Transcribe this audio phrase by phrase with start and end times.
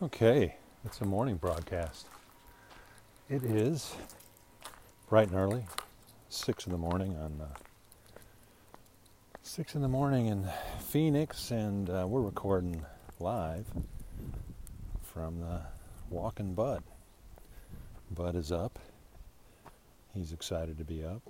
[0.00, 0.54] Okay,
[0.84, 2.06] it's a morning broadcast.
[3.28, 3.96] It is
[5.08, 5.64] bright and early,
[6.28, 8.18] six in the morning on uh,
[9.42, 10.48] six in the morning in
[10.78, 12.86] Phoenix, and uh, we're recording
[13.18, 13.66] live
[15.02, 15.62] from the
[16.10, 16.84] Walking Bud.
[18.12, 18.78] Bud is up.
[20.14, 21.22] He's excited to be up.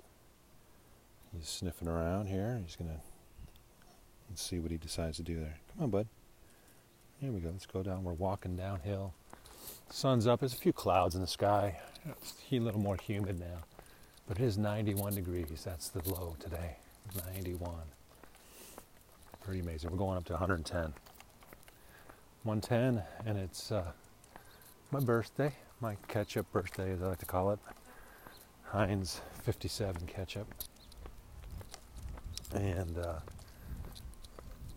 [1.35, 2.61] He's sniffing around here.
[2.63, 3.01] He's gonna
[4.35, 5.57] see what he decides to do there.
[5.73, 6.07] Come on, Bud.
[7.19, 7.49] Here we go.
[7.49, 8.05] Let's go down.
[8.05, 9.13] We're walking downhill.
[9.89, 10.39] Sun's up.
[10.39, 11.77] There's a few clouds in the sky.
[12.05, 13.65] It's a little more humid now.
[14.25, 15.63] But it is 91 degrees.
[15.65, 16.77] That's the low today.
[17.35, 17.71] 91.
[19.43, 19.91] Pretty amazing.
[19.91, 20.93] We're going up to 110.
[22.43, 23.91] 110, and it's uh,
[24.91, 25.53] my birthday.
[25.81, 27.59] My ketchup birthday, as I like to call it.
[28.63, 30.47] Heinz 57 ketchup.
[32.53, 33.19] And uh,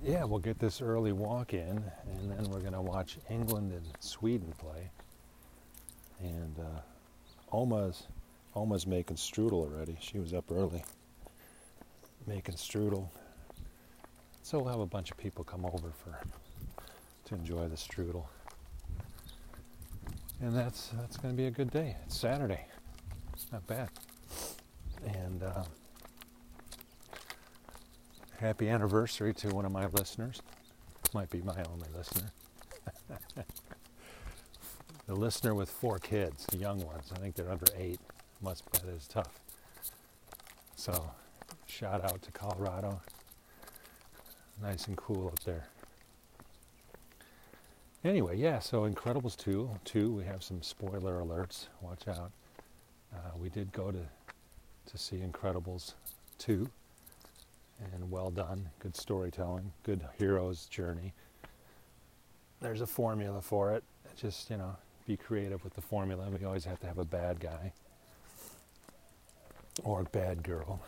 [0.04, 3.86] yeah, we'll get this early walk in, and then we're going to watch England and
[4.00, 4.90] Sweden play.
[6.20, 6.80] And uh,
[7.52, 8.06] Oma's,
[8.54, 9.96] Oma's making strudel already.
[10.00, 10.84] She was up early
[12.26, 13.08] making strudel.
[14.42, 16.18] So we'll have a bunch of people come over for
[17.26, 18.24] to enjoy the strudel.
[20.40, 21.96] And that's that's going to be a good day.
[22.06, 22.66] It's Saturday.
[23.32, 23.88] It's not bad.
[25.06, 25.62] And uh,
[28.42, 30.42] happy anniversary to one of my listeners.
[31.14, 32.32] Might be my only listener.
[35.06, 37.12] the listener with four kids, the young ones.
[37.14, 38.00] I think they're under eight.
[38.42, 39.38] Must be that is tough.
[40.74, 41.12] So,
[41.66, 43.00] shout out to Colorado.
[44.60, 45.68] Nice and cool up there.
[48.04, 48.58] Anyway, yeah.
[48.58, 50.10] So Incredibles two, two.
[50.10, 51.68] We have some spoiler alerts.
[51.80, 52.32] Watch out.
[53.14, 54.00] Uh, we did go to
[54.86, 55.94] to see Incredibles
[56.38, 56.68] two
[57.94, 58.68] and well done.
[58.78, 61.12] Good storytelling, good hero's journey.
[62.60, 63.82] There's a formula for it.
[64.16, 64.76] Just, you know,
[65.06, 66.28] be creative with the formula.
[66.30, 67.72] We always have to have a bad guy
[69.82, 70.80] or a bad girl.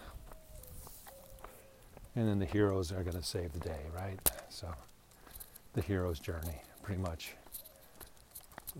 [2.16, 4.18] And then the heroes are going to save the day, right?
[4.48, 4.68] So,
[5.72, 7.34] the hero's journey, pretty much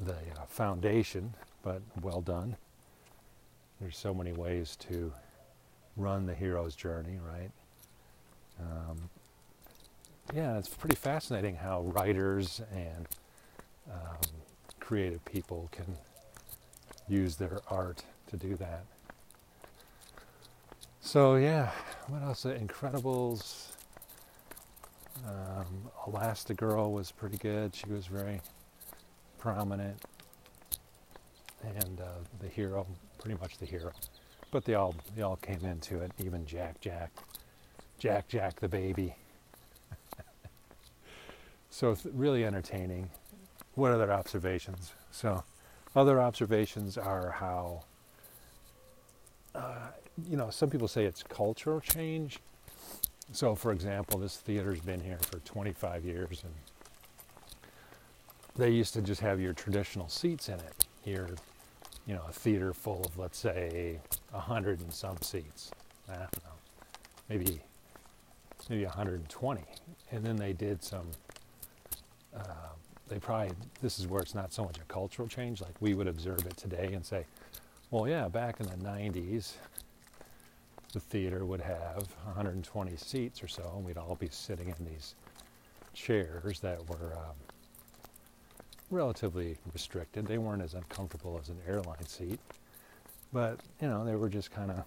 [0.04, 2.56] the uh, foundation, but well done.
[3.80, 5.12] There's so many ways to
[5.96, 7.50] run the hero's journey, right?
[8.60, 9.10] Um,
[10.34, 13.08] yeah, it's pretty fascinating how writers and
[13.92, 14.18] um,
[14.80, 15.86] creative people can
[17.08, 18.84] use their art to do that.
[21.00, 21.70] So yeah,
[22.08, 22.44] what else?
[22.44, 23.68] Incredibles.
[25.26, 27.74] Um, Elastigirl was pretty good.
[27.74, 28.40] She was very
[29.38, 30.02] prominent,
[31.62, 32.04] and uh,
[32.40, 32.86] the hero,
[33.18, 33.92] pretty much the hero.
[34.50, 36.10] But they all they all came into it.
[36.18, 37.10] Even Jack Jack
[37.98, 39.14] Jack Jack the baby.
[41.70, 43.10] so it's really entertaining.
[43.74, 44.92] What other observations?
[45.10, 45.44] So
[45.96, 47.84] other observations are how
[49.54, 49.88] uh,
[50.28, 52.40] you know some people say it's cultural change.
[53.32, 56.52] So for example, this theater's been here for 25 years and
[58.56, 60.86] they used to just have your traditional seats in it.
[61.04, 61.28] Your
[62.06, 63.98] you know, a theater full of let's say
[64.32, 65.70] a hundred and some seats.
[66.08, 66.50] I don't know.
[67.28, 67.60] Maybe
[68.70, 69.62] maybe 120.
[70.10, 71.06] And then they did some,
[72.36, 72.42] uh,
[73.08, 76.08] they probably, this is where it's not so much a cultural change, like we would
[76.08, 77.24] observe it today and say,
[77.90, 79.54] well, yeah, back in the 90s,
[80.92, 85.14] the theater would have 120 seats or so, and we'd all be sitting in these
[85.92, 87.34] chairs that were um,
[88.90, 90.26] relatively restricted.
[90.26, 92.38] They weren't as uncomfortable as an airline seat,
[93.32, 94.84] but you know, they were just kind of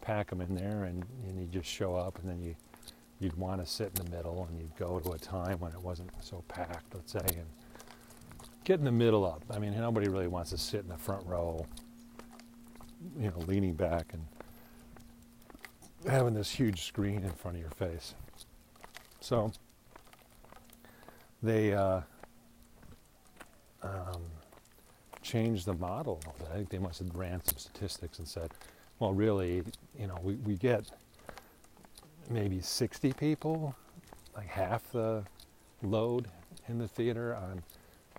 [0.00, 2.54] pack them in there, and, and you just show up, and then you
[3.20, 5.82] you'd want to sit in the middle, and you'd go to a time when it
[5.82, 7.46] wasn't so packed, let's say, and
[8.64, 9.44] get in the middle up.
[9.50, 11.66] I mean, nobody really wants to sit in the front row,
[13.18, 14.24] you know, leaning back and
[16.10, 18.14] having this huge screen in front of your face.
[19.20, 19.52] So
[21.42, 22.00] they uh,
[23.82, 24.22] um,
[25.22, 26.22] changed the model.
[26.50, 28.50] I think they must have ran some statistics and said,
[29.00, 29.62] well, really,
[29.98, 30.84] you know, we, we get
[32.28, 33.74] maybe 60 people,
[34.36, 35.24] like half the
[35.82, 36.28] load
[36.68, 37.62] in the theater on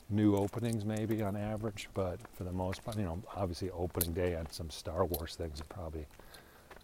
[0.10, 1.88] new openings, maybe on average.
[1.94, 5.62] But for the most part, you know, obviously opening day on some Star Wars things
[5.62, 6.08] are probably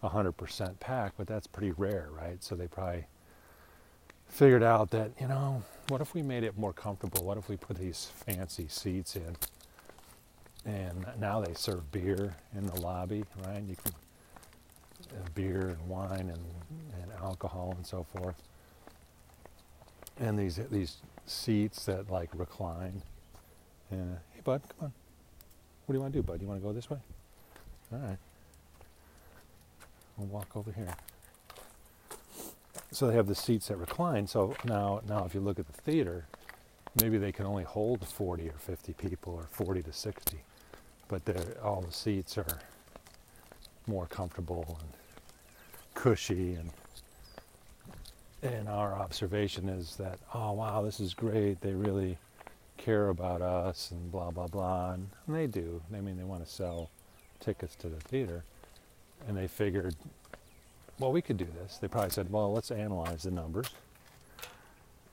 [0.02, 2.42] 100% packed, but that's pretty rare, right?
[2.42, 3.04] So they probably
[4.28, 7.24] figured out that, you know, what if we made it more comfortable?
[7.24, 9.36] What if we put these fancy seats in?
[10.68, 13.62] And now they serve beer in the lobby, right?
[13.62, 13.92] You can
[15.34, 16.44] beer and wine and,
[17.02, 18.36] and alcohol and so forth.
[20.20, 23.02] And these these seats that like recline,
[23.90, 24.92] And uh, hey, bud, come on.
[25.86, 26.42] What do you want to do, bud?
[26.42, 26.98] You want to go this way?
[27.92, 28.18] All right.
[30.18, 30.94] We'll walk over here.
[32.90, 34.26] So they have the seats that recline.
[34.26, 36.26] So now, now if you look at the theater,
[37.00, 40.38] maybe they can only hold 40 or 50 people or 40 to 60,
[41.08, 41.22] but
[41.62, 42.58] all the seats are
[43.86, 44.90] more comfortable and
[45.94, 46.70] cushy and
[48.42, 51.60] and our observation is that oh wow this is great.
[51.60, 52.18] They really
[52.76, 54.92] care about us and blah blah blah.
[54.92, 55.82] And, they do.
[55.94, 56.90] I mean they want to sell
[57.40, 58.44] tickets to the theater.
[59.26, 59.96] And they figured
[61.00, 61.78] well we could do this.
[61.78, 63.70] They probably said well let's analyze the numbers.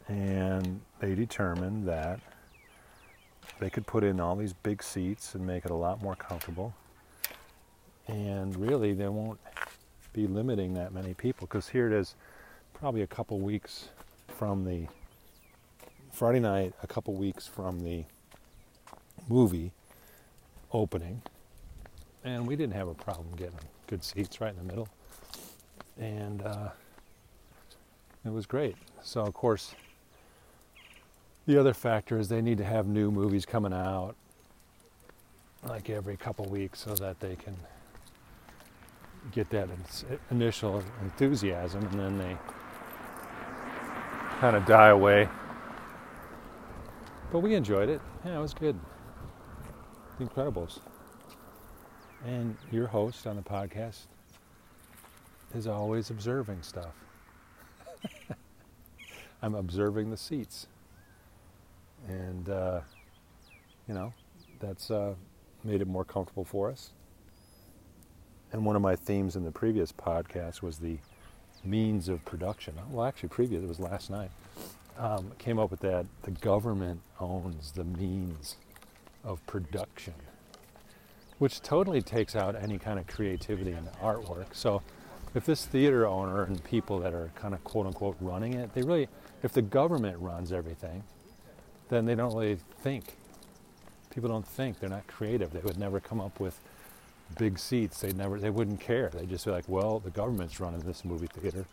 [0.08, 2.20] And they determined that
[3.60, 6.74] they could put in all these big seats and make it a lot more comfortable.
[8.08, 9.40] And really they won't
[10.14, 12.16] be limiting that many people because here it is
[12.74, 13.90] probably a couple weeks
[14.28, 14.88] from the
[16.12, 18.04] Friday night, a couple weeks from the
[19.28, 19.72] movie
[20.72, 21.22] opening,
[22.24, 24.88] and we didn't have a problem getting good seats right in the middle,
[26.00, 26.70] and uh,
[28.26, 28.76] it was great.
[29.02, 29.76] So of course,
[31.46, 34.16] the other factor is they need to have new movies coming out
[35.68, 37.56] like every couple weeks so that they can
[39.32, 39.68] get that
[40.32, 42.38] initial enthusiasm and then they
[44.40, 45.28] kind of die away.
[47.32, 48.02] But we enjoyed it.
[48.24, 48.80] Yeah, it was good.
[50.20, 50.80] The Incredibles.
[52.26, 54.08] And your host on the podcast
[55.54, 56.94] is always observing stuff.
[59.42, 60.68] I'm observing the seats.
[62.08, 62.82] And, uh,
[63.88, 64.14] you know,
[64.60, 65.16] that's uh,
[65.64, 66.92] made it more comfortable for us.
[68.52, 70.98] And one of my themes in the previous podcast was the
[71.64, 72.76] means of production.
[72.92, 74.32] Well, actually, previous, it was last night.
[74.98, 78.56] Um, came up with that the government owns the means
[79.26, 80.14] of production,
[81.38, 84.54] which totally takes out any kind of creativity in the artwork.
[84.54, 84.82] So,
[85.34, 88.84] if this theater owner and people that are kind of quote unquote running it, they
[88.84, 89.10] really,
[89.44, 91.04] if the government runs everything,
[91.90, 93.16] then they don't really think.
[94.10, 95.52] People don't think, they're not creative.
[95.52, 96.60] They would never come up with
[97.38, 99.10] big seats, they never they wouldn't care.
[99.10, 101.66] They'd just be like, well, the government's running this movie theater,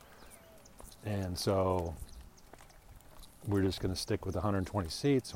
[1.05, 1.95] and so
[3.47, 5.35] we're just going to stick with 120 seats.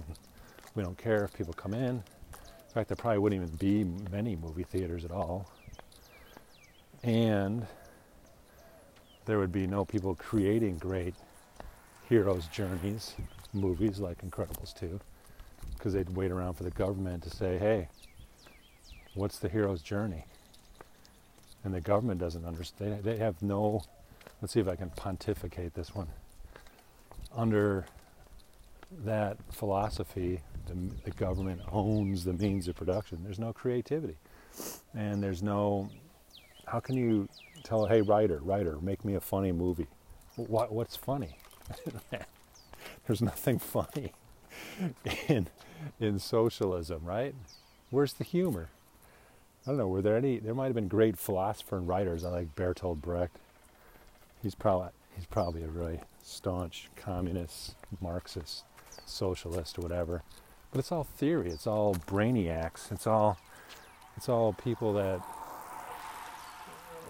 [0.75, 2.03] We don't care if people come in.
[2.03, 5.51] In fact, there probably wouldn't even be many movie theaters at all,
[7.03, 7.67] and
[9.27, 11.15] there would be no people creating great
[12.09, 13.15] heroes' journeys
[13.57, 15.01] movies like Incredibles 2
[15.77, 17.89] because they'd wait around for the government to say, hey,
[19.15, 20.25] what's the hero's journey?
[21.65, 23.03] And the government doesn't understand.
[23.03, 23.83] They have no,
[24.41, 26.09] let's see if I can pontificate this one.
[27.35, 27.87] Under
[29.05, 30.75] that philosophy, the,
[31.05, 33.19] the government owns the means of production.
[33.23, 34.17] There's no creativity.
[34.95, 35.91] And there's no,
[36.67, 37.29] how can you
[37.65, 39.89] tell, hey, writer, writer, make me a funny movie?
[40.37, 41.37] What, what's funny?
[43.07, 44.13] There's nothing funny
[45.29, 45.49] in,
[46.01, 47.35] in socialism, right?
[47.91, 48.69] Where's the humor?
[49.67, 52.25] I don't know, were there any, there might have been great philosophers and writers.
[52.25, 53.37] I like Bertolt Brecht.
[54.43, 58.65] He's probably, he's probably a really staunch communist, Marxist,
[59.07, 60.23] socialist, or whatever.
[60.71, 61.51] But it's all theory.
[61.51, 62.93] It's all brainiacs.
[62.93, 63.39] It's all,
[64.17, 65.21] it's all people that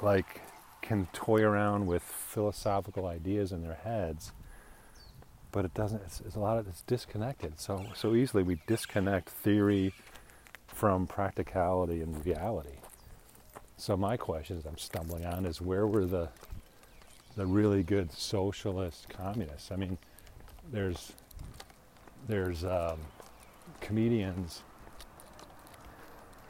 [0.02, 0.42] like
[0.80, 4.32] can toy around with philosophical ideas in their heads
[5.56, 9.30] but it doesn't it's, it's, a lot of it's disconnected so so easily we disconnect
[9.30, 9.92] theory
[10.76, 12.76] from practicality and reality.
[13.78, 16.28] So my question, as I'm stumbling on, is where were the
[17.34, 19.72] the really good socialist communists?
[19.72, 19.96] I mean,
[20.70, 21.12] there's
[22.28, 22.98] there's um,
[23.80, 24.62] comedians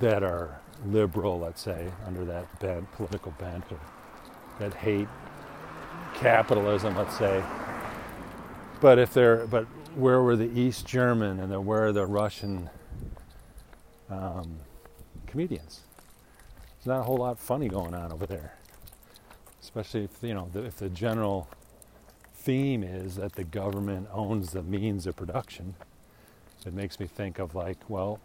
[0.01, 3.65] that are liberal, let's say, under that bent, political bent,
[4.59, 5.09] that hate
[6.15, 7.45] capitalism, let's say.
[8.81, 9.65] But if they're, but
[9.95, 12.69] where were the East German and the, where are the Russian
[14.11, 14.59] um,
[15.27, 15.81] comedians.
[16.79, 18.55] There's not a whole lot funny going on over there,
[19.61, 21.49] especially if you know the, if the general
[22.35, 25.75] theme is that the government owns the means of production.
[26.65, 28.21] It makes me think of like, well,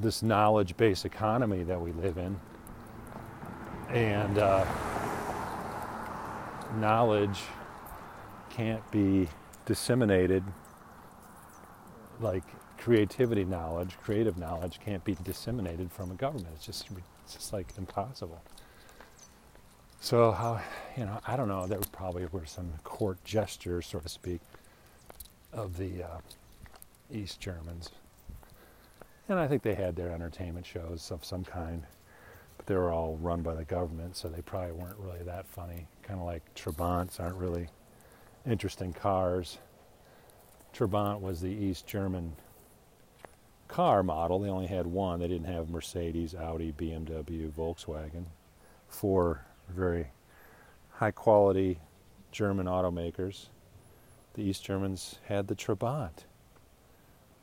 [0.00, 2.38] this knowledge-based economy that we live in,
[3.88, 4.64] and uh,
[6.78, 7.40] knowledge
[8.50, 9.28] can't be
[9.70, 10.42] disseminated
[12.18, 12.42] like
[12.76, 16.48] creativity knowledge, creative knowledge can't be disseminated from a government.
[16.56, 16.88] It's just,
[17.24, 18.42] it's just like impossible.
[20.00, 20.60] So how,
[20.96, 21.68] you know, I don't know.
[21.68, 24.40] There probably were some court gestures, so to speak,
[25.52, 26.18] of the uh,
[27.12, 27.90] East Germans.
[29.28, 31.84] And I think they had their entertainment shows of some kind,
[32.56, 35.86] but they were all run by the government, so they probably weren't really that funny.
[36.02, 37.68] Kind of like Trabants aren't really
[38.46, 39.58] interesting cars.
[40.72, 42.34] Trabant was the East German
[43.68, 44.38] car model.
[44.38, 45.20] They only had one.
[45.20, 48.24] They didn't have Mercedes, Audi, BMW, Volkswagen.
[48.88, 50.08] Four very
[50.90, 51.78] high quality
[52.32, 53.46] German automakers.
[54.34, 56.24] The East Germans had the Trabant.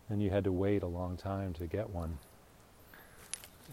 [0.10, 2.18] And you had to wait a long time to get one.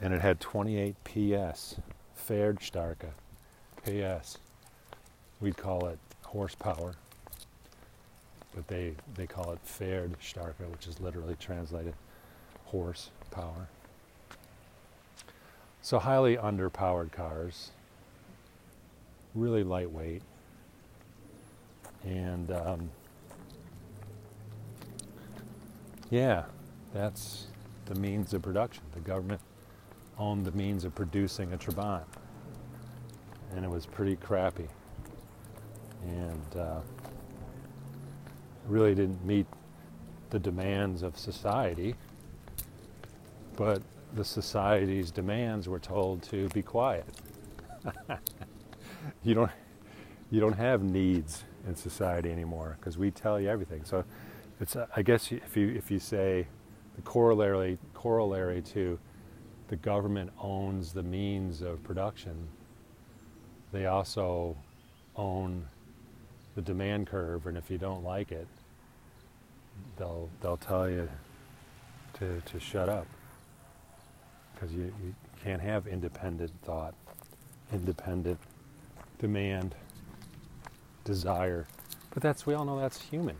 [0.01, 1.77] And it had 28 PS,
[2.19, 3.11] Pferdstarke,
[3.85, 4.39] PS.
[5.41, 6.95] We'd call it horsepower
[8.55, 11.95] but they, they call it Pferdstarke, which is literally translated
[12.65, 13.69] horse power.
[15.83, 17.71] So highly underpowered cars,
[19.35, 20.23] really lightweight,
[22.05, 22.91] and um,
[26.11, 26.45] yeah,
[26.93, 27.47] that's
[27.87, 28.83] the means of production.
[28.93, 29.41] The government
[30.19, 32.05] owned the means of producing a Trabant,
[33.55, 34.69] and it was pretty crappy.
[36.07, 36.81] And uh,
[38.67, 39.47] really didn't meet
[40.31, 41.95] the demands of society,
[43.57, 43.83] but
[44.15, 47.07] the society's demands were told to be quiet.
[49.23, 49.51] you don't
[50.31, 53.85] you don't have needs in society anymore because we tell you everything.
[53.85, 54.05] So
[54.61, 56.47] it's I guess if you if you say
[56.97, 58.99] the corollary corollary to
[59.69, 62.49] the government owns the means of production,
[63.73, 64.57] they also
[65.17, 65.67] own
[66.55, 68.47] the demand curve, and if you don't like it,
[69.97, 71.09] they'll they'll tell you
[72.15, 73.07] to to shut up
[74.55, 76.95] because you, you can't have independent thought,
[77.73, 78.39] independent
[79.19, 79.75] demand,
[81.05, 81.67] desire.
[82.13, 83.37] But that's we all know that's human.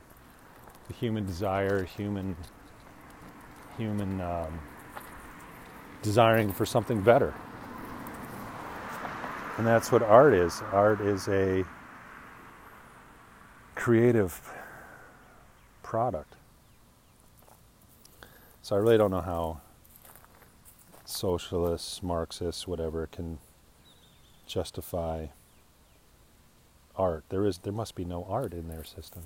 [0.89, 2.37] The human desire, human
[3.79, 4.61] human um,
[6.03, 7.35] desiring for something better.
[9.57, 10.63] And that's what art is.
[10.73, 11.65] Art is a
[13.85, 14.41] creative
[15.83, 16.37] product.
[18.63, 19.61] So I really don't know how
[21.05, 23.37] socialists, Marxists, whatever, can
[24.47, 25.27] justify
[26.97, 27.25] art.
[27.29, 29.25] There is, there must be no art in their system.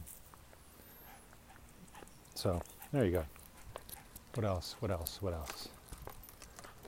[2.35, 2.61] So
[2.93, 3.25] there you go.
[4.35, 4.75] What else?
[4.81, 5.19] What else?
[5.23, 5.69] What else?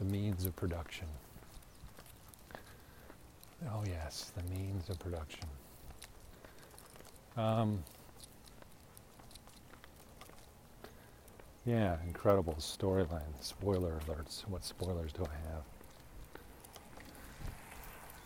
[0.00, 1.06] The means of production.
[3.72, 5.46] Oh yes, the means of production.
[7.40, 7.82] Um,
[11.66, 13.20] Yeah, incredible storyline.
[13.40, 14.49] Spoiler alerts.
[14.49, 15.62] What spoilers do I have?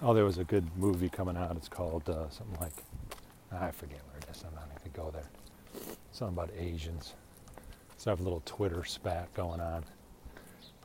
[0.00, 1.56] Oh, there was a good movie coming out.
[1.56, 2.72] It's called uh, something like,
[3.52, 4.44] I forget where it is.
[4.46, 5.28] I'm not going to go there.
[6.12, 7.14] Something about Asians.
[7.96, 9.84] So I have a little Twitter spat going on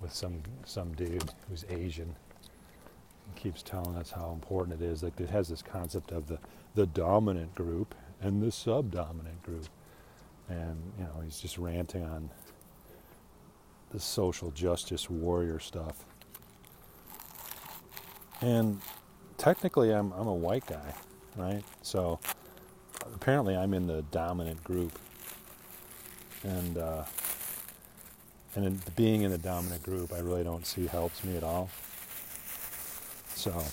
[0.02, 2.16] with some some dude who's Asian.
[3.34, 5.04] He keeps telling us how important it is.
[5.04, 6.40] Like it has this concept of the
[6.76, 9.68] the dominant group and the subdominant group
[10.50, 12.30] and you know he's just ranting on
[13.92, 16.06] the social justice warrior stuff.
[18.42, 18.82] And
[19.38, 20.94] technically, I'm I'm a white guy,
[21.36, 21.64] right?
[21.82, 22.20] So
[23.14, 24.98] apparently, I'm in the dominant group,
[26.44, 27.04] and uh,
[28.56, 31.70] and in being in the dominant group, I really don't see helps me at all.
[33.36, 33.64] So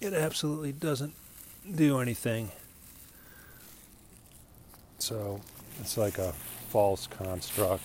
[0.00, 1.14] it absolutely doesn't
[1.74, 2.50] do anything.
[5.02, 5.40] So
[5.80, 6.30] it's like a
[6.70, 7.82] false construct,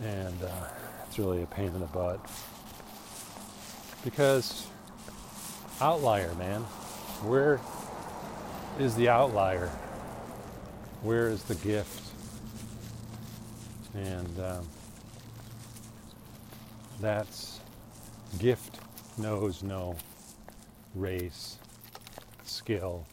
[0.00, 0.68] and uh,
[1.04, 2.24] it's really a pain in the butt.
[4.04, 4.68] Because
[5.80, 6.60] outlier, man,
[7.24, 7.58] where
[8.78, 9.68] is the outlier?
[11.02, 12.12] Where is the gift?
[13.96, 14.68] And um,
[17.00, 17.58] that's
[18.38, 18.78] gift
[19.18, 19.96] knows no
[20.94, 21.58] race,
[22.44, 23.04] skill,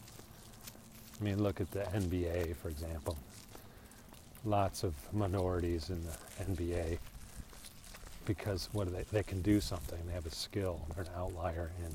[1.20, 3.16] I mean, look at the NBA, for example.
[4.44, 6.98] Lots of minorities in the NBA
[8.24, 9.98] because what they, they can do something.
[10.06, 10.80] They have a skill.
[10.94, 11.92] They're an outlier in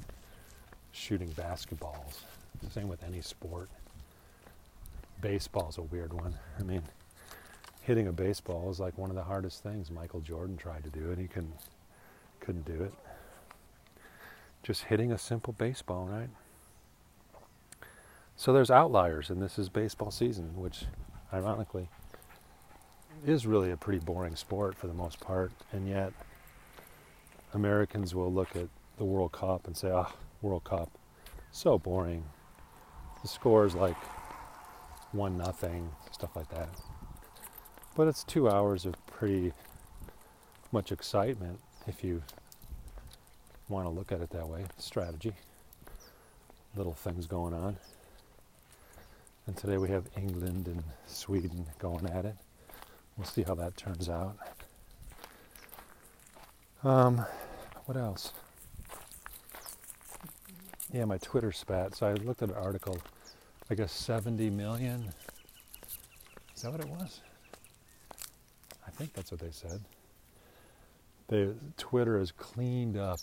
[0.91, 2.19] shooting basketballs.
[2.71, 3.69] Same with any sport.
[5.21, 6.35] Baseball's a weird one.
[6.59, 6.83] I mean,
[7.81, 9.89] hitting a baseball is like one of the hardest things.
[9.89, 11.17] Michael Jordan tried to do it.
[11.17, 11.53] He couldn't
[12.39, 12.93] couldn't do it.
[14.61, 16.29] Just hitting a simple baseball, right?
[18.37, 20.85] So there's outliers, and this is baseball season, which
[21.33, 21.87] ironically
[23.25, 26.11] is really a pretty boring sport for the most part, and yet
[27.53, 30.91] Americans will look at the World Cup and say, ah, oh, World Cup,
[31.51, 32.23] so boring.
[33.21, 33.97] The score is like
[35.13, 36.69] one nothing, stuff like that.
[37.95, 39.53] But it's two hours of pretty
[40.73, 42.21] much excitement if you
[43.69, 44.65] want to look at it that way.
[44.77, 45.33] Strategy.
[46.75, 47.77] Little things going on.
[49.47, 52.35] And today we have England and Sweden going at it.
[53.15, 54.35] We'll see how that turns out.
[56.83, 57.23] Um,
[57.85, 58.33] what else?
[60.91, 61.95] Yeah, my Twitter spat.
[61.95, 62.97] So I looked at an article.
[63.69, 65.13] I guess 70 million.
[66.55, 67.21] Is that what it was?
[68.87, 69.81] I think that's what they said.
[71.27, 73.19] They, Twitter has cleaned up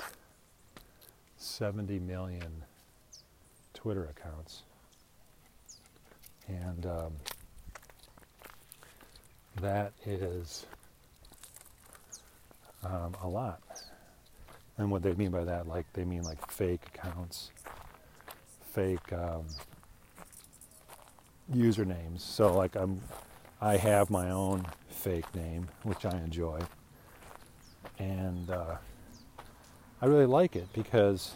[1.37, 2.65] 70 million
[3.75, 4.63] Twitter accounts.
[6.49, 7.13] And um,
[9.61, 10.67] that is
[12.85, 13.61] um, a lot.
[14.79, 17.51] And what they mean by that, like they mean like fake accounts,
[18.73, 19.45] fake um,
[21.53, 22.21] usernames.
[22.21, 23.01] So like I'm,
[23.61, 26.61] I have my own fake name, which I enjoy,
[27.99, 28.77] and uh,
[30.01, 31.33] I really like it because,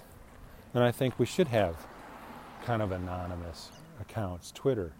[0.74, 1.76] and I think we should have
[2.64, 4.52] kind of anonymous accounts.
[4.52, 4.92] Twitter,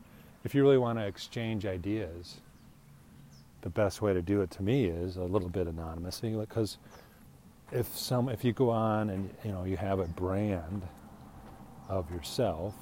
[0.45, 2.41] if you really want to exchange ideas,
[3.63, 6.79] the best way to do it to me is a little bit anonymous because
[7.73, 10.83] if some if you go on and you know you have a brand
[11.89, 12.75] of yourself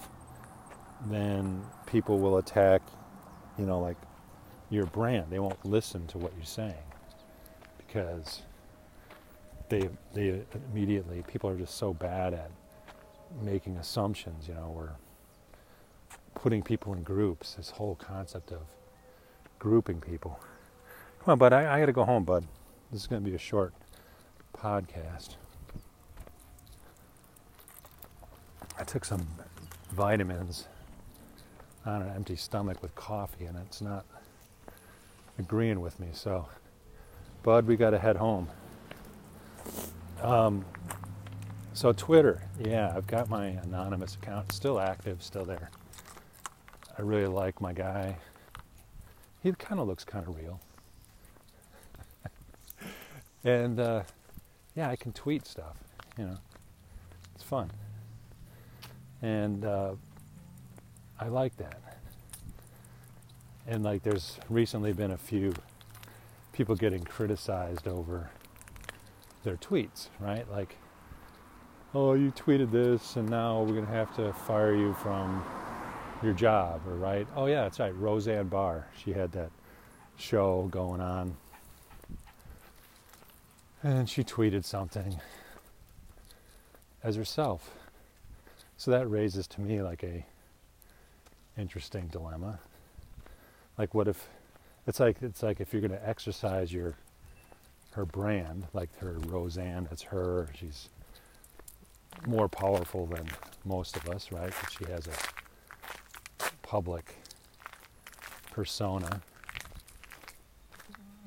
[1.06, 2.82] then people will attack
[3.58, 3.96] you know like
[4.70, 6.74] your brand they won't listen to what you're saying
[7.78, 8.42] because
[9.70, 12.50] they they immediately people are just so bad at
[13.42, 14.92] making assumptions you know or
[16.34, 18.60] putting people in groups this whole concept of
[19.58, 20.38] grouping people
[21.24, 21.54] Come on, bud.
[21.54, 22.44] I, I got to go home, bud.
[22.92, 23.72] This is going to be a short
[24.54, 25.36] podcast.
[28.78, 29.26] I took some
[29.92, 30.68] vitamins
[31.86, 34.04] on an empty stomach with coffee, and it's not
[35.38, 36.08] agreeing with me.
[36.12, 36.46] So,
[37.42, 38.50] bud, we got to head home.
[40.20, 40.62] Um,
[41.72, 45.70] so Twitter, yeah, I've got my anonymous account still active, still there.
[46.96, 48.16] I really like my guy.
[49.42, 50.60] He kind of looks kind of real.
[53.44, 54.04] And uh,
[54.74, 55.76] yeah, I can tweet stuff,
[56.16, 56.38] you know,
[57.34, 57.70] it's fun.
[59.20, 59.96] And uh,
[61.20, 61.80] I like that.
[63.66, 65.52] And like, there's recently been a few
[66.52, 68.30] people getting criticized over
[69.42, 70.50] their tweets, right?
[70.50, 70.76] Like,
[71.94, 75.44] oh, you tweeted this, and now we're going to have to fire you from
[76.22, 77.26] your job, or right?
[77.36, 77.94] Oh, yeah, that's right.
[77.94, 79.50] Roseanne Barr, she had that
[80.16, 81.36] show going on
[83.84, 85.20] and she tweeted something
[87.02, 87.70] as herself.
[88.78, 90.24] So that raises to me like a
[91.56, 92.58] interesting dilemma.
[93.78, 94.28] Like what if
[94.86, 96.96] it's like it's like if you're going to exercise your
[97.92, 100.88] her brand, like her Roseanne, it's her, she's
[102.26, 103.28] more powerful than
[103.64, 104.52] most of us, right?
[104.60, 105.12] But she has a
[106.64, 107.14] public
[108.50, 109.20] persona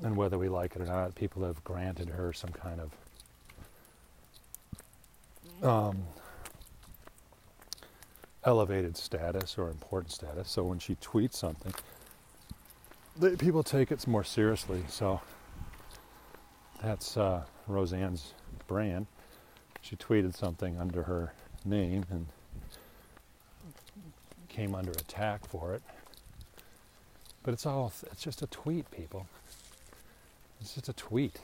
[0.02, 2.92] and whether we like it or not, people have granted her some kind of
[5.64, 6.02] um,
[8.44, 10.48] elevated status or important status.
[10.48, 11.74] So when she tweets something,
[13.38, 14.84] people take it more seriously.
[14.88, 15.20] So
[16.82, 18.34] that's uh, Roseanne's
[18.68, 19.06] brand.
[19.82, 21.32] She tweeted something under her
[21.64, 22.26] name and
[24.58, 25.82] came under attack for it.
[27.44, 29.28] But it's all, it's just a tweet, people.
[30.60, 31.38] It's just a tweet,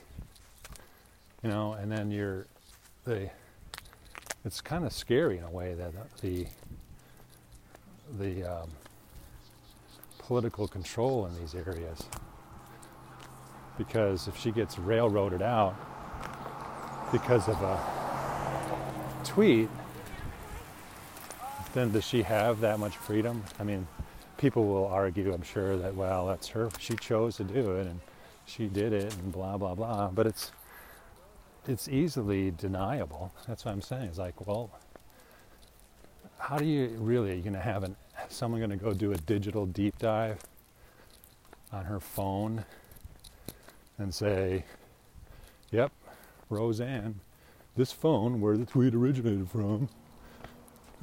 [1.41, 2.45] you know, and then you're
[3.05, 3.29] the.
[4.43, 6.45] It's kind of scary in a way that the
[8.19, 8.69] the um,
[10.19, 12.03] political control in these areas,
[13.77, 15.73] because if she gets railroaded out
[17.13, 17.79] because of a
[19.23, 19.69] tweet,
[21.75, 23.43] then does she have that much freedom?
[23.59, 23.87] I mean,
[24.39, 26.71] people will argue, I'm sure, that well, that's her.
[26.79, 27.99] She chose to do it, and
[28.45, 30.51] she did it and blah blah blah but it's
[31.67, 34.69] it's easily deniable that's what i'm saying it's like well
[36.37, 37.95] how do you really are you going to have an
[38.29, 40.39] someone going to go do a digital deep dive
[41.71, 42.63] on her phone
[43.97, 44.63] and say
[45.71, 45.91] yep
[46.49, 47.19] roseanne
[47.75, 49.89] this phone where the tweet originated from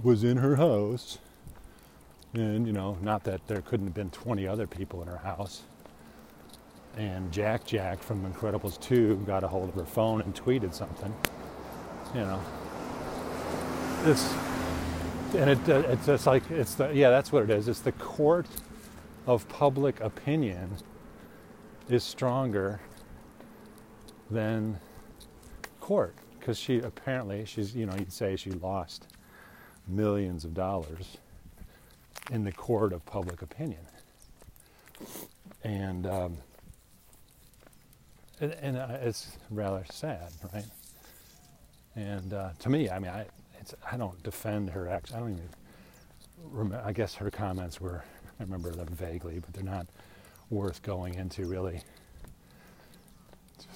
[0.03, 1.19] was in her house
[2.35, 5.63] and you know not that there couldn't have been 20 other people in her house
[6.97, 11.15] and Jack Jack from Incredibles 2 got a hold of her phone and tweeted something.
[12.15, 12.41] You know,
[14.05, 14.35] it's
[15.35, 17.69] and it uh, it's just like it's the yeah that's what it is.
[17.69, 18.47] It's the court
[19.27, 20.71] of public opinion
[21.89, 22.81] is stronger
[24.31, 24.79] than
[25.81, 29.07] court because she apparently she's you know you'd say she lost
[29.89, 31.17] millions of dollars
[32.31, 33.81] in the court of public opinion.
[35.65, 36.39] And um,
[38.41, 40.65] and, uh, it's rather sad right?
[41.95, 43.27] And uh, to me i mean i
[43.91, 45.49] i don't defend her action i don't even
[46.51, 48.03] remember i guess her comments were
[48.41, 49.87] i remember them vaguely but they're not
[50.51, 51.81] worth going into really.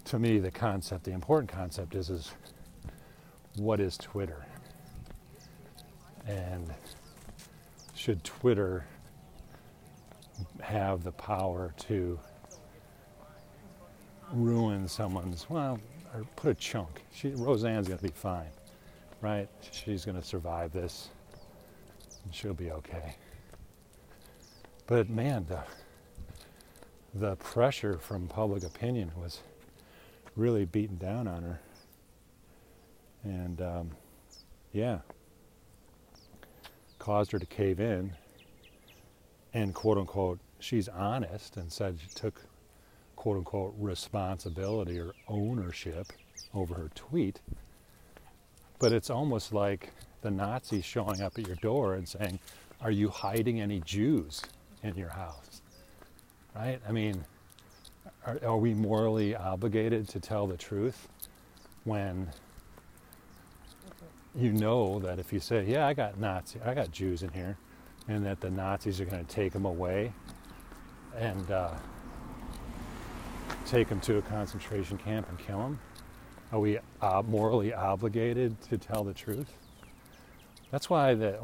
[0.07, 2.33] To me the concept the important concept is is
[3.57, 4.45] what is twitter
[6.27, 6.73] and
[7.95, 8.85] should twitter
[10.61, 12.19] have the power to
[14.33, 15.79] ruin someone's well
[16.15, 18.49] or put a chunk she roseanne's going to be fine
[19.21, 19.49] right?
[19.73, 21.09] She's going to survive this
[22.25, 23.17] and she'll be okay.
[24.87, 25.61] But man the
[27.15, 29.41] the pressure from public opinion was
[30.37, 31.61] really beaten down on her.
[33.25, 33.91] And um,
[34.73, 34.99] yeah,
[37.07, 38.13] caused her to cave in.
[39.55, 42.43] And quote unquote, she's honest and said she took
[43.15, 46.09] quote unquote responsibility or ownership
[46.53, 47.39] over her tweet.
[48.81, 49.93] But it's almost like
[50.23, 52.41] the Nazis showing up at your door and saying,
[52.81, 54.43] Are you hiding any Jews
[54.83, 55.63] in your house?
[56.57, 56.81] right?
[56.89, 57.25] I mean,
[58.27, 61.07] are, are, we morally obligated to tell the truth
[61.85, 62.29] when
[64.37, 67.57] you know that if you say, "Yeah, I got Nazi, I got Jews in here,"
[68.09, 70.13] and that the Nazis are going to take them away
[71.17, 71.71] and uh,
[73.67, 75.79] take them to a concentration camp and kill them?
[76.53, 79.53] Are we uh, morally obligated to tell the truth?
[80.71, 81.39] That's why the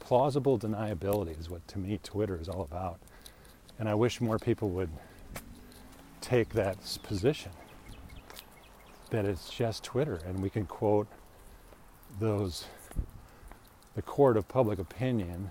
[0.00, 2.98] plausible deniability is what to me Twitter is all about.
[3.78, 4.90] And I wish more people would
[6.20, 7.52] take that position
[9.10, 11.06] that it's just Twitter and we can quote
[12.18, 12.66] those.
[13.94, 15.50] The court of public opinion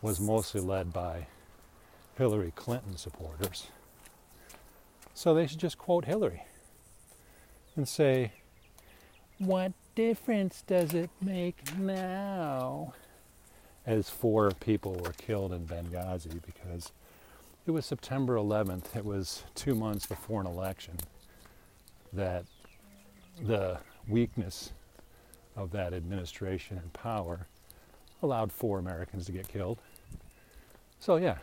[0.00, 1.26] was mostly led by
[2.16, 3.68] Hillary Clinton supporters.
[5.14, 6.44] So they should just quote Hillary
[7.76, 8.32] and say,
[9.38, 12.94] What difference does it make now?
[13.86, 16.92] As four people were killed in Benghazi because
[17.66, 18.96] it was September 11th.
[18.96, 20.96] It was two months before an election
[22.12, 22.44] that
[23.42, 24.72] the weakness
[25.56, 27.46] of that administration and power
[28.22, 29.78] allowed four Americans to get killed.
[30.98, 31.38] So yeah,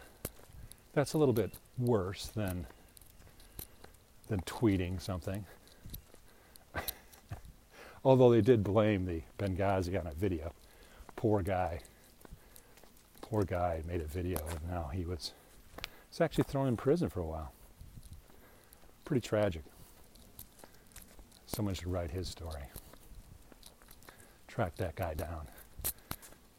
[0.93, 2.65] that's a little bit worse than
[4.27, 5.45] than tweeting something.
[8.03, 10.53] Although they did blame the Benghazi on a video.
[11.15, 11.81] Poor guy.
[13.21, 15.33] Poor guy made a video and now he was
[16.09, 17.53] was actually thrown in prison for a while.
[19.05, 19.63] Pretty tragic.
[21.45, 22.63] Someone should write his story.
[24.53, 25.47] Track that guy down.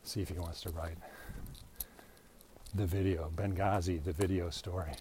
[0.02, 0.96] See if he wants to write
[2.74, 4.92] the video, Benghazi, the video story.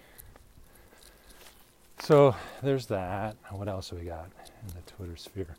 [2.00, 3.38] So there's that.
[3.52, 4.30] What else have we got
[4.68, 5.56] in the Twitter sphere?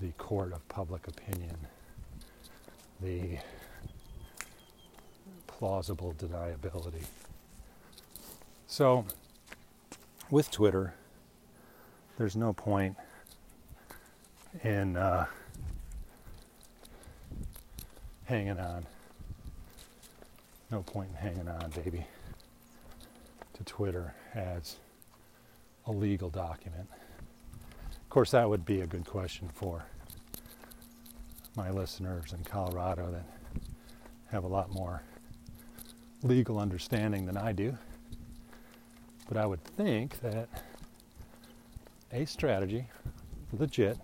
[0.00, 1.54] The court of public opinion,
[3.02, 3.36] the
[5.46, 7.04] plausible deniability.
[8.66, 9.04] So,
[10.30, 10.94] with Twitter,
[12.16, 12.96] there's no point
[14.64, 15.26] in uh,
[18.26, 18.84] hanging on.
[20.70, 22.04] No point in hanging on, baby,
[23.54, 24.76] to Twitter as
[25.86, 26.88] a legal document.
[27.92, 29.84] Of course, that would be a good question for
[31.56, 33.26] my listeners in Colorado that
[34.30, 35.02] have a lot more
[36.22, 37.76] legal understanding than I do.
[39.28, 40.48] But I would think that
[42.12, 42.86] a strategy,
[43.52, 43.98] legit,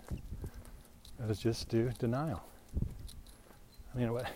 [1.29, 2.45] is just do denial.
[3.95, 4.27] I mean, what?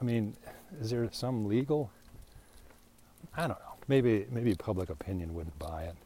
[0.00, 0.36] I mean,
[0.80, 1.90] is there some legal?
[3.36, 3.56] I don't know.
[3.88, 5.96] Maybe maybe public opinion wouldn't buy it,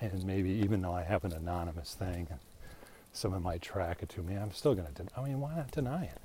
[0.00, 2.28] and maybe even though I have an anonymous thing,
[3.12, 4.34] someone might track it to me.
[4.36, 4.92] I'm still going to.
[4.94, 6.18] Den- I mean, why not deny it?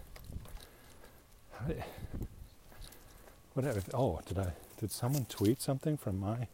[3.54, 3.82] Whatever.
[3.94, 4.54] Oh, did I?
[4.80, 6.48] Did someone tweet something from my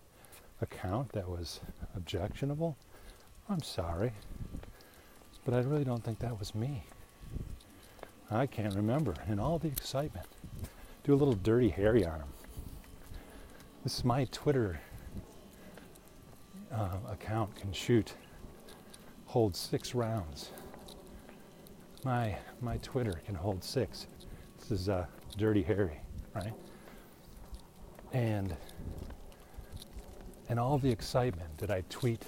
[0.62, 1.60] account that was
[1.96, 2.78] objectionable?
[3.50, 4.12] I'm sorry.
[5.46, 6.84] But I really don't think that was me.
[8.32, 9.14] I can't remember.
[9.28, 10.26] In all the excitement,
[11.04, 12.28] do a little dirty Harry on him.
[13.84, 14.80] This is my Twitter
[16.74, 18.14] uh, account can shoot,
[19.28, 20.50] hold six rounds.
[22.04, 24.08] My my Twitter can hold six.
[24.60, 25.06] This is uh,
[25.38, 26.00] Dirty Harry,
[26.34, 26.54] right?
[28.12, 28.56] And
[30.50, 31.56] and all the excitement.
[31.58, 32.24] Did I tweet?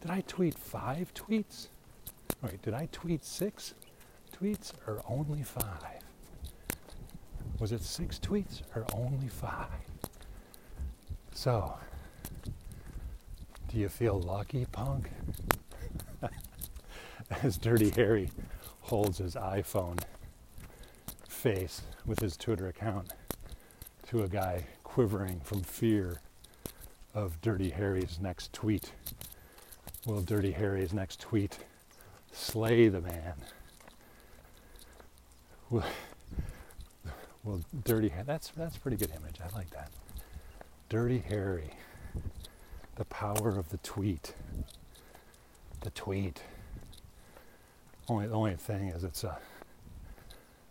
[0.00, 1.68] Did I tweet five tweets?
[2.42, 3.74] Wait, did I tweet six
[4.40, 6.02] tweets or only five?
[7.58, 9.68] Was it six tweets or only five?
[11.32, 11.74] So,
[13.68, 15.10] do you feel lucky, punk?
[17.42, 18.30] As Dirty Harry
[18.82, 19.98] holds his iPhone
[21.28, 23.12] face with his Twitter account
[24.08, 26.20] to a guy quivering from fear
[27.14, 28.92] of Dirty Harry's next tweet.
[30.06, 31.58] Will Dirty Harry's next tweet
[32.32, 33.34] slay the man?
[37.44, 39.36] Will Dirty that's that's a pretty good image.
[39.42, 39.90] I like that.
[40.88, 41.70] Dirty Harry.
[42.96, 44.34] The power of the tweet.
[45.82, 46.42] The tweet.
[48.08, 49.34] Only the only thing is it's a uh,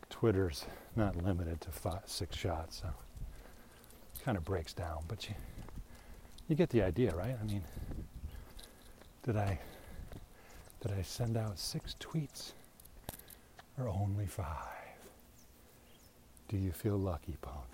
[0.10, 5.04] Twitter's not limited to five, six shots, so it kind of breaks down.
[5.08, 5.36] But you
[6.48, 7.36] you get the idea, right?
[7.40, 7.64] I mean,
[9.24, 9.60] did I
[10.82, 12.54] did I send out six tweets
[13.78, 14.77] or only five?
[16.48, 17.66] Do you feel lucky, punk?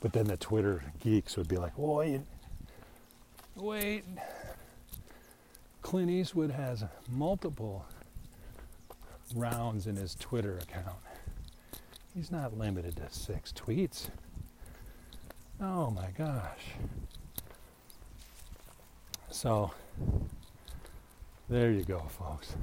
[0.00, 2.20] but then the Twitter geeks would be like, wait,
[3.56, 4.04] wait.
[5.82, 7.84] Clint Eastwood has multiple
[9.34, 10.96] rounds in his Twitter account.
[12.14, 14.08] He's not limited to six tweets.
[15.60, 16.74] Oh my gosh.
[19.30, 19.72] So,
[21.48, 22.54] there you go, folks.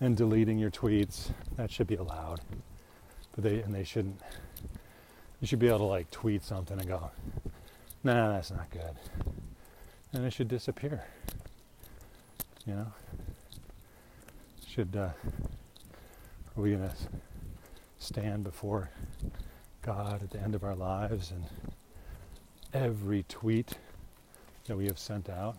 [0.00, 2.40] And deleting your tweets, that should be allowed.
[3.34, 4.20] But they, and they shouldn't,
[5.40, 7.10] you should be able to like tweet something and go,
[8.02, 8.94] nah, that's not good.
[10.12, 11.04] And it should disappear.
[12.66, 12.92] You know?
[14.68, 15.10] Should, uh,
[16.56, 16.92] are we to
[17.98, 18.90] stand before
[19.82, 21.44] God at the end of our lives and
[22.72, 23.72] every tweet
[24.66, 25.58] that we have sent out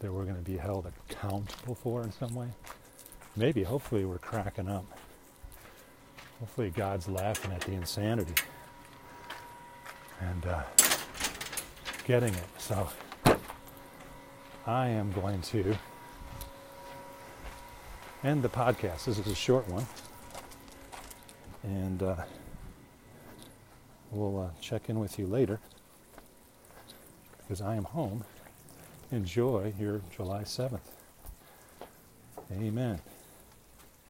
[0.00, 2.48] that we're going to be held accountable for in some way?
[3.36, 4.84] Maybe, hopefully, we're cracking up.
[6.40, 8.34] Hopefully, God's laughing at the insanity
[10.20, 10.62] and uh,
[12.06, 12.44] getting it.
[12.58, 12.88] So,
[14.66, 15.76] I am going to
[18.24, 19.04] end the podcast.
[19.04, 19.86] This is a short one.
[21.62, 22.16] And uh,
[24.10, 25.60] we'll uh, check in with you later
[27.38, 28.24] because I am home.
[29.12, 30.78] Enjoy your July 7th.
[32.52, 33.00] Amen.